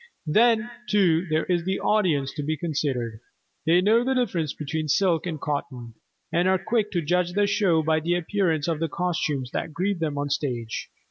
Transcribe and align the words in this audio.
Then, 0.25 0.71
too, 0.89 1.27
there 1.29 1.45
is 1.45 1.63
the 1.63 1.79
audience 1.79 2.33
to 2.33 2.41
be 2.41 2.57
considered. 2.57 3.19
They 3.67 3.81
know 3.81 4.03
the 4.03 4.15
difference 4.15 4.51
between 4.51 4.87
silk 4.87 5.27
and 5.27 5.39
cotton, 5.39 5.93
and 6.33 6.47
are 6.47 6.57
quick 6.57 6.89
to 6.93 7.03
judge 7.03 7.33
the 7.33 7.45
show 7.45 7.83
by 7.83 7.99
the 7.99 8.15
appearance 8.15 8.67
of 8.67 8.79
the 8.79 8.89
costumes 8.89 9.51
that 9.51 9.73
greet 9.75 9.99
them 9.99 10.17
on 10.17 10.25
the 10.25 10.31
stage. 10.31 10.89